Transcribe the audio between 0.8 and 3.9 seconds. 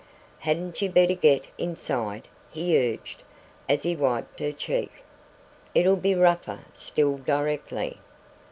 you better get inside?" he urged, as